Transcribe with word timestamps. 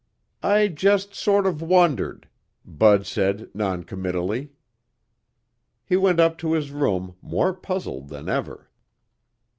"I 0.41 0.67
just 0.67 1.13
sort 1.13 1.45
of 1.45 1.61
wondered," 1.61 2.27
Bud 2.65 3.05
said 3.05 3.51
noncommittally. 3.53 4.51
He 5.85 5.95
went 5.95 6.19
up 6.19 6.39
to 6.39 6.53
his 6.53 6.71
room 6.71 7.17
more 7.21 7.53
puzzled 7.53 8.09
than 8.09 8.27
ever. 8.27 8.71